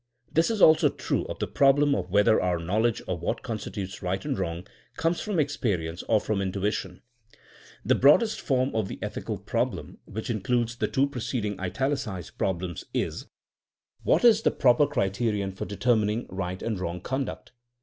This 0.33 0.49
is 0.49 0.63
also 0.63 0.89
true 0.89 1.25
of 1.25 1.37
the 1.37 1.45
problem 1.45 1.93
of 1.93 2.09
whether 2.09 2.41
our 2.41 2.57
knowledge 2.57 3.03
of 3.07 3.21
what 3.21 3.43
constitutes 3.43 4.01
right 4.01 4.25
and 4.25 4.35
wrong 4.35 4.65
comes 4.97 5.21
from 5.21 5.37
experience 5.39 6.01
or 6.09 6.19
from 6.19 6.41
in 6.41 6.51
tuition. 6.51 7.03
The 7.85 7.93
broadest 7.93 8.41
form 8.41 8.75
of 8.75 8.87
the 8.87 8.97
ethical 9.03 9.37
problem, 9.37 9.99
218 10.07 10.07
THINKING 10.07 10.07
A8 10.07 10.09
A 10.09 10.13
SOIENOE 10.15 10.15
which 10.15 10.29
includes 10.31 10.75
the 10.77 10.87
two 10.87 11.07
preceding 11.07 11.57
itaUcized 11.57 12.37
prob 12.39 12.61
lems, 12.63 12.83
is: 12.95 13.27
What 14.01 14.25
is 14.25 14.41
the 14.41 14.49
proper 14.49 14.87
criterion 14.87 15.51
for 15.51 15.65
determining 15.65 16.25
right 16.29 16.63
and 16.63 16.79
wrong 16.79 16.99
conduct? 17.01 17.51